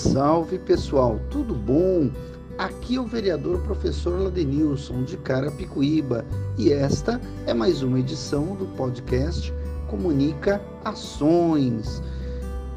[0.00, 2.10] Salve pessoal, tudo bom?
[2.56, 6.24] Aqui é o vereador professor Ladenilson de Carapicuíba
[6.56, 9.52] e esta é mais uma edição do podcast
[9.88, 12.02] Comunica Ações.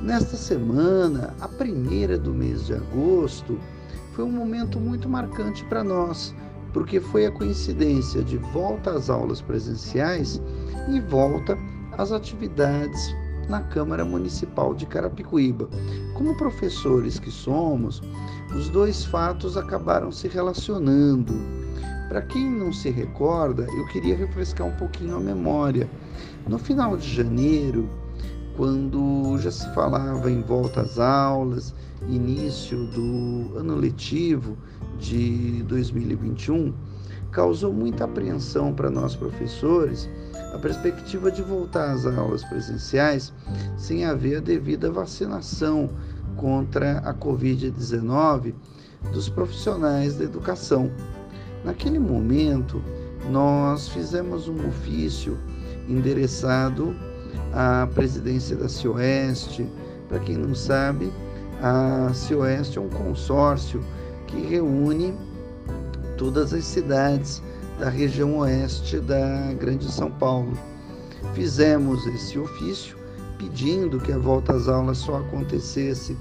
[0.01, 3.57] Nesta semana, a primeira do mês de agosto,
[4.11, 6.35] foi um momento muito marcante para nós,
[6.73, 10.41] porque foi a coincidência de volta às aulas presenciais
[10.89, 11.57] e volta
[11.97, 13.15] às atividades
[13.49, 15.69] na Câmara Municipal de Carapicuíba.
[16.13, 18.01] Como professores que somos,
[18.55, 21.33] os dois fatos acabaram se relacionando.
[22.09, 25.89] Para quem não se recorda, eu queria refrescar um pouquinho a memória.
[26.47, 27.89] No final de janeiro,
[28.55, 31.73] quando já se falava em volta às aulas,
[32.07, 34.57] início do ano letivo
[34.99, 36.73] de 2021,
[37.33, 40.07] causou muita apreensão para nós professores
[40.53, 43.33] a perspectiva de voltar às aulas presenciais
[43.75, 45.89] sem haver a devida vacinação
[46.37, 48.53] contra a Covid-19
[49.11, 50.91] dos profissionais da educação.
[51.65, 52.81] Naquele momento,
[53.31, 55.37] nós fizemos um ofício
[55.89, 56.95] endereçado
[57.51, 59.67] à presidência da CIOeste.
[60.07, 61.11] Para quem não sabe,
[61.61, 63.83] a CIOeste é um consórcio
[64.27, 65.13] que reúne
[66.17, 67.41] todas as cidades
[67.79, 70.57] da região oeste da Grande São Paulo.
[71.33, 72.97] Fizemos esse ofício
[73.37, 76.15] pedindo que a volta às aulas só acontecesse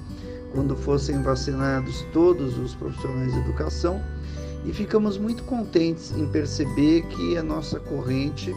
[0.52, 4.02] quando fossem vacinados todos os profissionais de educação
[4.64, 8.54] e ficamos muito contentes em perceber que a nossa corrente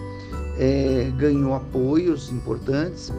[0.57, 3.11] é, ganhou apoios importantes,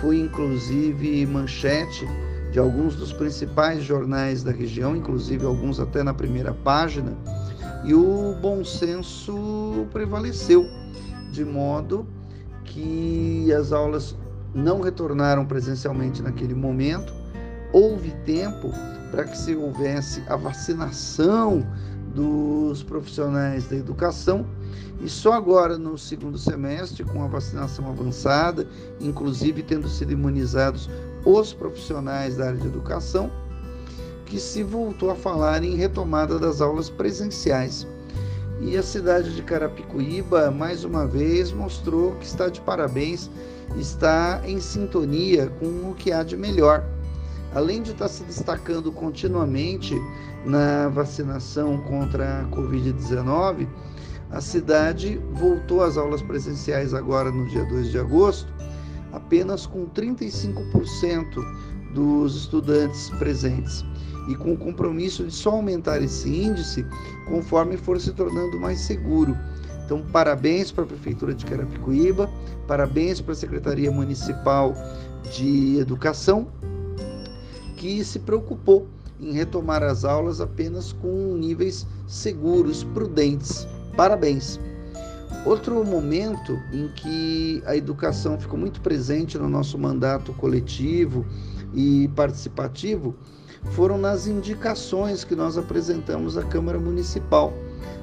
[0.00, 2.06] foi inclusive manchete
[2.50, 7.16] de alguns dos principais jornais da região, inclusive alguns até na primeira página
[7.84, 10.66] e o bom senso prevaleceu,
[11.30, 12.06] de modo
[12.64, 14.16] que as aulas
[14.54, 17.12] não retornaram presencialmente naquele momento.
[17.72, 18.70] Houve tempo
[19.10, 21.66] para que se houvesse a vacinação
[22.14, 24.46] dos profissionais da educação
[25.00, 28.66] e só agora no segundo semestre, com a vacinação avançada,
[28.98, 30.88] inclusive tendo sido imunizados
[31.24, 33.30] os profissionais da área de educação,
[34.26, 37.86] que se voltou a falar em retomada das aulas presenciais.
[38.60, 43.30] E a cidade de Carapicuíba, mais uma vez, mostrou que está de parabéns,
[43.78, 46.84] está em sintonia com o que há de melhor.
[47.54, 49.94] Além de estar se destacando continuamente
[50.44, 53.66] na vacinação contra a Covid-19,
[54.30, 58.52] a cidade voltou às aulas presenciais agora no dia 2 de agosto,
[59.12, 61.26] apenas com 35%
[61.96, 63.82] dos estudantes presentes
[64.28, 66.84] e com o compromisso de só aumentar esse índice
[67.26, 69.34] conforme for se tornando mais seguro.
[69.84, 72.28] Então, parabéns para a Prefeitura de Carapicuíba,
[72.66, 74.74] parabéns para a Secretaria Municipal
[75.32, 76.48] de Educação,
[77.76, 78.86] que se preocupou
[79.18, 83.66] em retomar as aulas apenas com níveis seguros, prudentes.
[83.96, 84.60] Parabéns!
[85.46, 91.24] Outro momento em que a educação ficou muito presente no nosso mandato coletivo
[91.76, 93.14] e participativo
[93.72, 97.52] foram nas indicações que nós apresentamos à Câmara Municipal.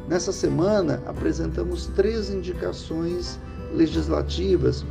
[0.07, 3.39] Nessa semana, apresentamos três indicações
[3.73, 4.85] legislativas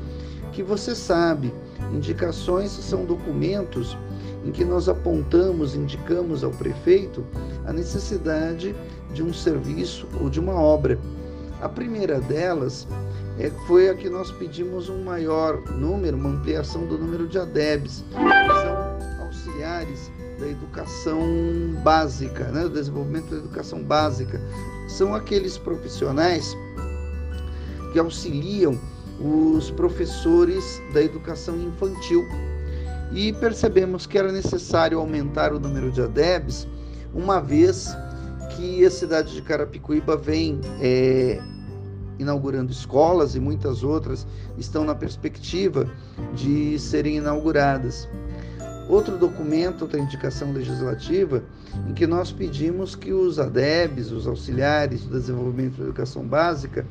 [0.52, 1.52] que você sabe,
[1.94, 3.96] indicações são documentos
[4.44, 7.24] em que nós apontamos, indicamos ao prefeito
[7.64, 8.74] a necessidade
[9.14, 10.98] de um serviço ou de uma obra.
[11.60, 12.86] A primeira delas
[13.38, 18.04] é, foi a que nós pedimos um maior número, uma ampliação do número de ADEBs,
[18.10, 21.20] que são auxiliares da educação
[21.82, 24.40] básica, né, do desenvolvimento da educação básica.
[24.88, 26.56] São aqueles profissionais
[27.92, 28.78] que auxiliam
[29.20, 32.26] os professores da educação infantil.
[33.12, 36.66] E percebemos que era necessário aumentar o número de ADEBs,
[37.14, 37.94] uma vez
[38.56, 41.40] que a cidade de Carapicuíba vem é,
[42.22, 45.88] inaugurando escolas e muitas outras estão na perspectiva
[46.34, 48.08] de serem inauguradas.
[48.88, 51.42] Outro documento, outra indicação legislativa,
[51.88, 56.84] em que nós pedimos que os ADEBs, os auxiliares do desenvolvimento da educação básica,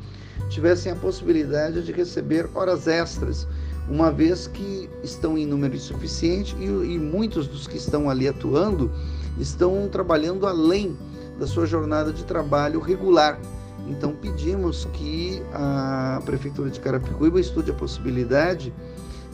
[0.50, 3.48] tivessem a possibilidade de receber horas extras,
[3.89, 8.92] uma vez que estão em número insuficiente e, e muitos dos que estão ali atuando
[9.39, 10.95] estão trabalhando além
[11.39, 13.39] da sua jornada de trabalho regular.
[13.88, 18.74] Então pedimos que a Prefeitura de Carapicuíba estude a possibilidade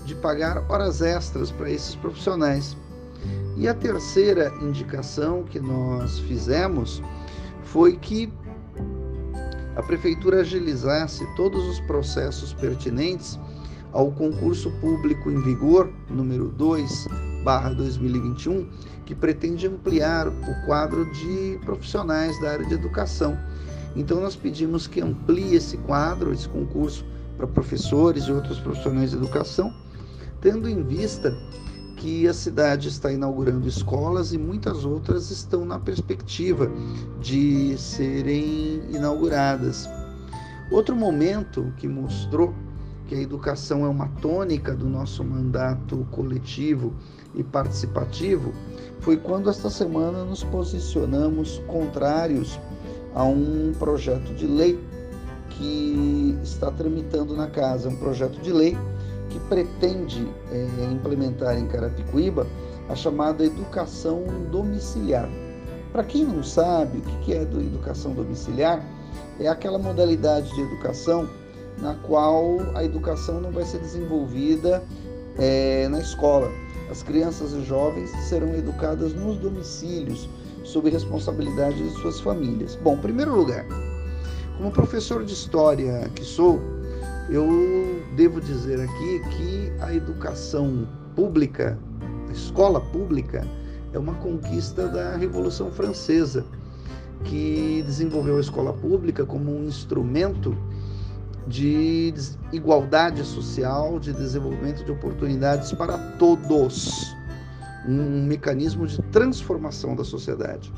[0.06, 2.78] de pagar horas extras para esses profissionais.
[3.58, 7.02] E a terceira indicação que nós fizemos
[7.64, 8.32] foi que
[9.76, 13.40] a prefeitura agilizasse todos os processos pertinentes
[13.92, 17.08] ao concurso público em vigor número 2
[17.76, 18.68] 2021,
[19.06, 23.38] que pretende ampliar o quadro de profissionais da área de educação.
[23.96, 27.06] Então, nós pedimos que amplie esse quadro, esse concurso,
[27.38, 29.74] para professores e outros profissionais de educação,
[30.42, 31.32] tendo em vista
[31.98, 36.72] que a cidade está inaugurando escolas e muitas outras estão na perspectiva
[37.20, 39.90] de serem inauguradas.
[40.72, 42.54] Outro momento que mostrou
[43.08, 46.94] que a educação é uma tônica do nosso mandato coletivo
[47.34, 48.54] e participativo
[49.00, 52.60] foi quando esta semana nos posicionamos contrários
[53.18, 54.80] a um projeto de lei
[55.50, 58.78] que está tramitando na casa, um projeto de lei
[59.32, 62.46] que pretende é, implementar em Carapicuíba
[62.88, 65.28] a chamada educação domiciliar.
[65.92, 68.86] Para quem não sabe o que é a educação domiciliar,
[69.40, 71.28] é aquela modalidade de educação
[71.80, 74.84] na qual a educação não vai ser desenvolvida
[75.40, 76.52] é, na escola.
[76.92, 80.30] As crianças e jovens serão educadas nos domicílios,
[80.68, 82.76] sob responsabilidade de suas famílias.
[82.84, 83.66] Bom, em primeiro lugar,
[84.58, 86.62] como professor de história que sou,
[87.30, 91.78] eu devo dizer aqui que a educação pública,
[92.28, 93.48] a escola pública,
[93.94, 96.46] é uma conquista da Revolução Francesa,
[97.24, 100.56] que desenvolveu a escola pública como um instrumento
[101.48, 102.14] de
[102.52, 107.16] igualdade social, de desenvolvimento de oportunidades para todos,
[107.88, 110.72] um mecanismo de transformação da sociedade.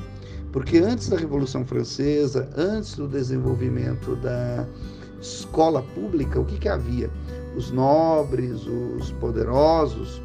[0.52, 4.66] Porque antes da Revolução Francesa, antes do desenvolvimento da
[5.20, 7.10] escola pública, o que, que havia?
[7.56, 10.20] Os nobres, os poderosos,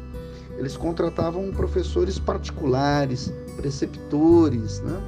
[0.58, 5.00] eles contratavam professores particulares, preceptores, né?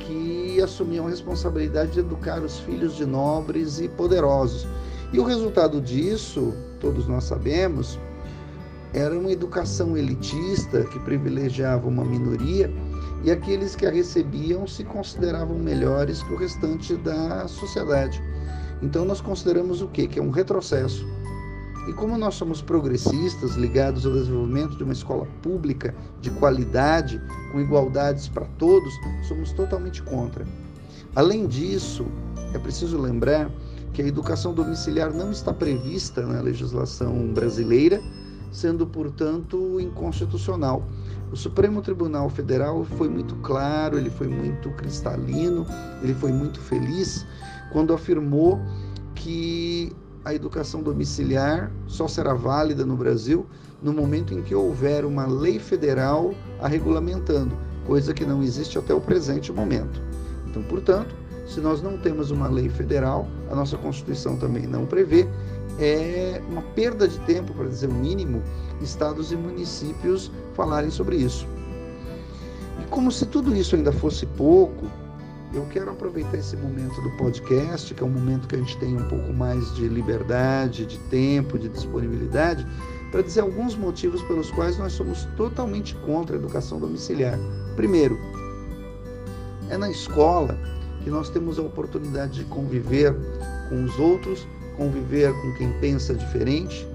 [0.00, 4.66] que assumiam a responsabilidade de educar os filhos de nobres e poderosos.
[5.12, 7.98] E o resultado disso, todos nós sabemos,
[8.92, 12.72] era uma educação elitista que privilegiava uma minoria
[13.22, 18.22] e aqueles que a recebiam se consideravam melhores que o restante da sociedade.
[18.80, 20.06] Então nós consideramos o quê?
[20.06, 21.06] Que é um retrocesso.
[21.88, 27.20] E como nós somos progressistas, ligados ao desenvolvimento de uma escola pública de qualidade,
[27.50, 28.92] com igualdades para todos,
[29.26, 30.46] somos totalmente contra.
[31.16, 32.06] Além disso,
[32.54, 33.50] é preciso lembrar
[33.94, 38.02] que a educação domiciliar não está prevista na legislação brasileira,
[38.58, 40.82] sendo, portanto, inconstitucional.
[41.30, 45.64] O Supremo Tribunal Federal foi muito claro, ele foi muito cristalino,
[46.02, 47.24] ele foi muito feliz
[47.70, 48.60] quando afirmou
[49.14, 49.92] que
[50.24, 53.46] a educação domiciliar só será válida no Brasil
[53.80, 57.56] no momento em que houver uma lei federal a regulamentando,
[57.86, 60.02] coisa que não existe até o presente momento.
[60.48, 61.14] Então, portanto,
[61.46, 65.28] se nós não temos uma lei federal, a nossa Constituição também não prevê,
[65.78, 68.42] é uma perda de tempo, para dizer o mínimo,
[68.80, 71.46] estados e municípios falarem sobre isso.
[72.82, 74.86] E como se tudo isso ainda fosse pouco,
[75.52, 78.94] eu quero aproveitar esse momento do podcast, que é um momento que a gente tem
[78.94, 82.66] um pouco mais de liberdade, de tempo, de disponibilidade,
[83.10, 87.38] para dizer alguns motivos pelos quais nós somos totalmente contra a educação domiciliar.
[87.76, 88.18] Primeiro,
[89.70, 90.58] é na escola
[91.02, 93.14] que nós temos a oportunidade de conviver
[93.70, 94.46] com os outros,
[94.78, 96.88] conviver com quem pensa diferente,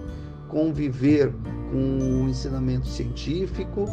[0.48, 1.32] conviver
[1.70, 3.86] com o ensinamento científico,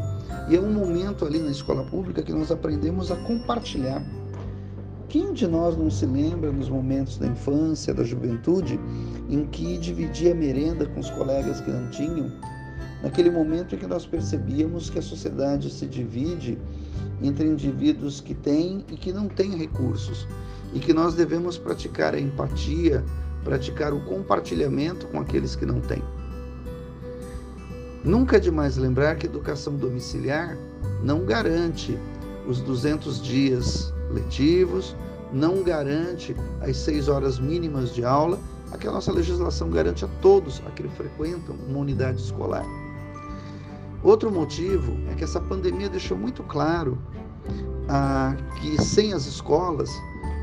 [0.49, 4.03] e é um momento ali na escola pública que nós aprendemos a compartilhar.
[5.09, 8.79] Quem de nós não se lembra nos momentos da infância, da juventude,
[9.29, 12.31] em que dividia merenda com os colegas que não tinham?
[13.03, 16.59] Naquele momento em que nós percebíamos que a sociedade se divide
[17.21, 20.29] entre indivíduos que têm e que não têm recursos,
[20.73, 23.05] e que nós devemos praticar a empatia,
[23.45, 26.03] praticar o compartilhamento com aqueles que não têm.
[28.05, 30.57] Nunca é demais lembrar que educação domiciliar
[31.03, 31.99] não garante
[32.47, 34.97] os 200 dias letivos,
[35.33, 38.39] não garante as seis horas mínimas de aula,
[38.73, 42.65] a que a nossa legislação garante a todos a que frequentam uma unidade escolar.
[44.03, 46.99] Outro motivo é que essa pandemia deixou muito claro
[47.89, 49.91] ah, que sem as escolas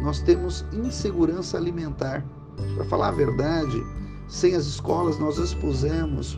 [0.02, 2.24] nós temos insegurança alimentar.
[2.76, 3.84] Para falar a verdade,
[4.28, 6.38] sem as escolas nós expusemos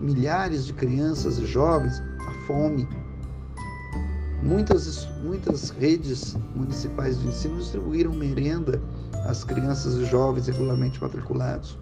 [0.00, 2.88] milhares de crianças e jovens à fome.
[4.42, 8.80] Muitas, muitas redes municipais de ensino distribuíram merenda
[9.26, 11.78] às crianças e jovens regularmente matriculados,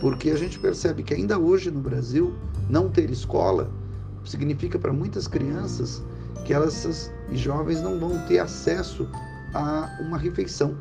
[0.00, 2.34] porque a gente percebe que ainda hoje no Brasil
[2.70, 3.70] não ter escola
[4.24, 6.02] significa para muitas crianças
[6.44, 9.06] que elas e jovens não vão ter acesso
[9.54, 10.74] a uma refeição.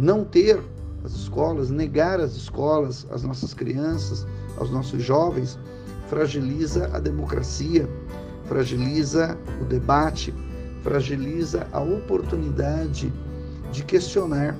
[0.00, 0.58] Não ter
[1.04, 4.26] as escolas, negar as escolas às nossas crianças,
[4.56, 5.58] aos nossos jovens,
[6.08, 7.86] fragiliza a democracia,
[8.46, 10.32] fragiliza o debate,
[10.82, 13.12] fragiliza a oportunidade
[13.70, 14.56] de questionar.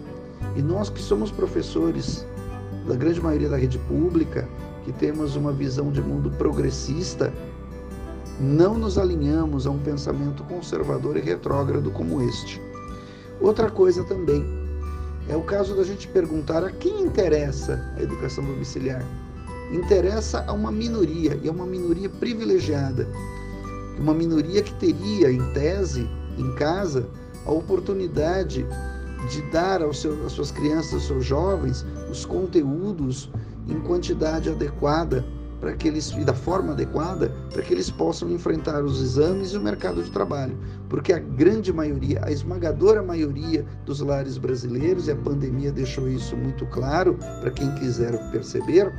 [0.57, 2.27] E nós que somos professores
[2.87, 4.47] da grande maioria da rede pública,
[4.85, 7.33] que temos uma visão de mundo progressista,
[8.39, 12.61] não nos alinhamos a um pensamento conservador e retrógrado como este.
[13.41, 14.60] Outra coisa também
[15.29, 19.05] é o caso da gente perguntar a quem interessa a educação domiciliar.
[19.73, 23.07] Interessa a uma minoria, e é uma minoria privilegiada.
[23.99, 27.09] Uma minoria que teria, em tese, em casa,
[27.47, 28.67] a oportunidade
[29.31, 33.31] de dar aos seus, às suas crianças, aos seus jovens, os conteúdos
[33.69, 35.25] em quantidade adequada
[35.61, 39.59] para que eles e da forma adequada para que eles possam enfrentar os exames e
[39.59, 45.13] o mercado de trabalho, porque a grande maioria, a esmagadora maioria dos lares brasileiros e
[45.13, 48.93] a pandemia deixou isso muito claro para quem quiser perceber,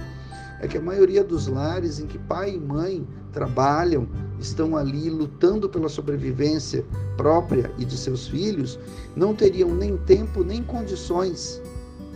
[0.62, 4.08] é que a maioria dos lares em que pai e mãe trabalham,
[4.40, 6.86] estão ali lutando pela sobrevivência
[7.18, 8.80] própria e de seus filhos,
[9.16, 11.62] não teriam nem tempo nem condições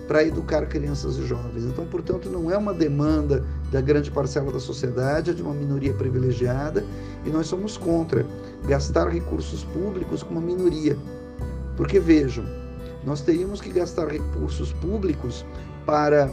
[0.08, 1.64] para educar crianças e jovens.
[1.64, 5.94] Então, portanto, não é uma demanda da grande parcela da sociedade, é de uma minoria
[5.94, 6.86] privilegiada,
[7.26, 8.26] e nós somos contra
[8.68, 10.98] gastar recursos públicos com uma minoria.
[11.76, 12.46] Porque vejam,
[13.04, 15.46] nós teríamos que gastar recursos públicos
[15.86, 16.30] para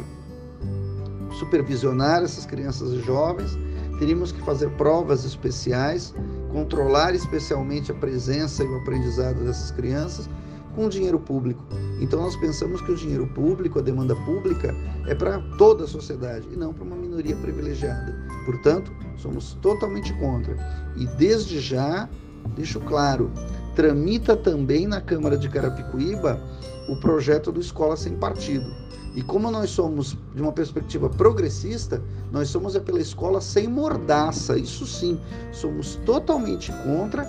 [1.39, 3.59] supervisionar essas crianças e jovens,
[3.99, 6.15] teríamos que fazer provas especiais,
[6.53, 10.29] controlar especialmente a presença e o aprendizado dessas crianças
[10.75, 11.63] com dinheiro público.
[12.01, 14.75] Então nós pensamos que o dinheiro público, a demanda pública,
[15.07, 18.17] é para toda a sociedade e não para uma minoria privilegiada.
[18.45, 20.57] Portanto, somos totalmente contra.
[20.97, 22.09] E desde já,
[22.57, 23.31] deixo claro,
[23.75, 26.41] tramita também na Câmara de Carapicuíba
[26.89, 28.83] o projeto do Escola Sem Partido.
[29.15, 34.57] E como nós somos de uma perspectiva progressista, nós somos é pela escola sem mordaça.
[34.59, 35.21] Isso sim,
[35.53, 37.25] somos totalmente contra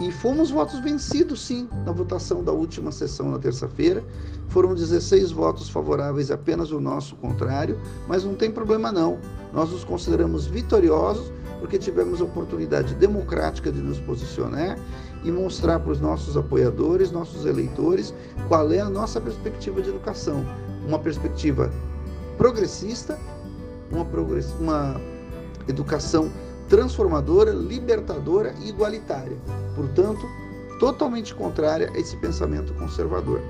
[0.00, 4.04] e fomos votos vencidos, sim, na votação da última sessão na terça-feira.
[4.48, 9.18] Foram 16 votos favoráveis, apenas o nosso contrário, mas não tem problema não.
[9.52, 14.78] Nós nos consideramos vitoriosos porque tivemos a oportunidade democrática de nos posicionar
[15.24, 18.14] e mostrar para os nossos apoiadores, nossos eleitores,
[18.46, 20.44] qual é a nossa perspectiva de educação.
[20.86, 21.70] Uma perspectiva
[22.36, 23.18] progressista,
[23.90, 24.54] uma, progress...
[24.60, 25.00] uma
[25.66, 26.30] educação
[26.68, 29.36] transformadora, libertadora e igualitária.
[29.74, 30.26] Portanto,
[30.78, 33.40] totalmente contrária a esse pensamento conservador.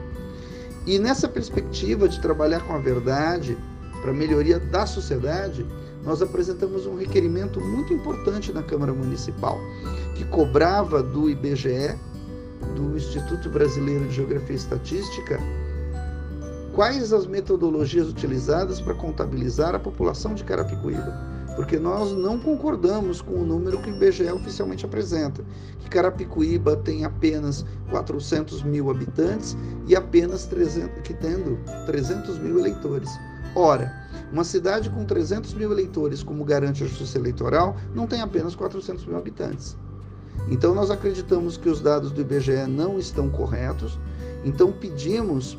[0.87, 3.58] E nessa perspectiva de trabalhar com a verdade
[4.00, 5.66] para a melhoria da sociedade,
[6.04, 9.58] nós apresentamos um requerimento muito importante na Câmara Municipal,
[10.14, 11.94] que cobrava do IBGE,
[12.75, 15.38] do Instituto Brasileiro de Geografia e Estatística,
[16.75, 23.34] quais as metodologias utilizadas para contabilizar a população de Carapicuíba porque nós não concordamos com
[23.34, 25.44] o número que o IBGE oficialmente apresenta,
[25.80, 29.56] que Carapicuíba tem apenas 400 mil habitantes
[29.88, 33.10] e apenas 300, que tendo 300 mil eleitores.
[33.56, 33.92] Ora,
[34.32, 39.04] uma cidade com 300 mil eleitores, como garante a justiça eleitoral, não tem apenas 400
[39.04, 39.76] mil habitantes.
[40.48, 43.98] Então, nós acreditamos que os dados do IBGE não estão corretos,
[44.44, 45.58] então pedimos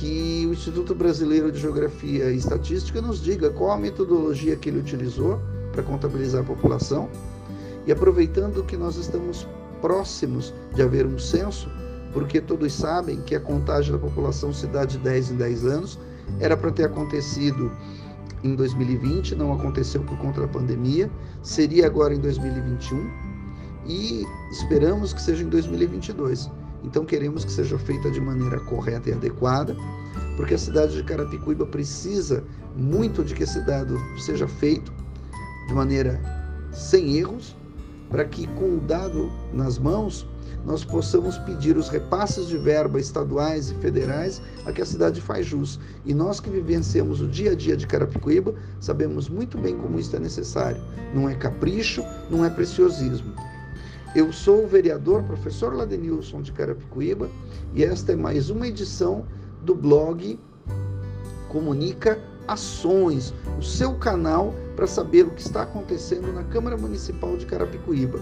[0.00, 4.78] que o Instituto Brasileiro de Geografia e Estatística nos diga qual a metodologia que ele
[4.78, 5.38] utilizou
[5.72, 7.06] para contabilizar a população.
[7.86, 9.46] E aproveitando que nós estamos
[9.82, 11.68] próximos de haver um censo,
[12.14, 15.98] porque todos sabem que a contagem da população dá de 10 em 10 anos,
[16.38, 17.70] era para ter acontecido
[18.42, 21.10] em 2020, não aconteceu por conta da pandemia,
[21.42, 23.10] seria agora em 2021
[23.86, 26.50] e esperamos que seja em 2022.
[26.82, 29.76] Então queremos que seja feita de maneira correta e adequada,
[30.36, 32.44] porque a cidade de Carapicuíba precisa
[32.76, 34.92] muito de que esse dado seja feito
[35.68, 36.20] de maneira
[36.72, 37.56] sem erros,
[38.08, 40.26] para que com o dado nas mãos
[40.64, 45.46] nós possamos pedir os repasses de verba estaduais e federais a que a cidade faz
[45.46, 45.80] jus.
[46.04, 50.14] E nós que vivenciamos o dia a dia de Carapicuíba sabemos muito bem como isso
[50.14, 50.80] é necessário.
[51.14, 53.32] Não é capricho, não é preciosismo.
[54.12, 57.30] Eu sou o vereador professor Ladenilson de Carapicuíba
[57.72, 59.24] e esta é mais uma edição
[59.62, 60.36] do blog
[61.48, 67.46] Comunica Ações, o seu canal para saber o que está acontecendo na Câmara Municipal de
[67.46, 68.18] Carapicuíba.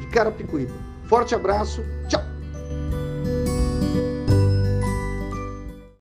[0.00, 0.74] de Carapicuíba.
[1.04, 2.31] Forte abraço, tchau!